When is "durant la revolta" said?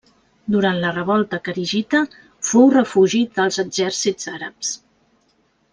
0.53-1.39